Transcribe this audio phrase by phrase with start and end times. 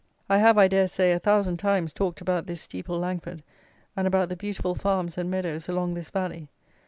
[0.27, 3.43] I have, I dare say, a thousand times talked about this Steeple Langford
[3.95, 6.47] and about the beautiful farms and meadows along this valley.